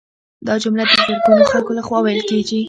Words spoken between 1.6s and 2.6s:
لخوا ویل کیږي